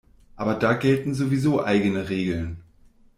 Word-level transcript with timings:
Aber 0.35 0.55
da 0.55 0.73
gelten 0.73 1.13
sowieso 1.13 1.63
eigene 1.63 2.09
Regeln. 2.09 2.63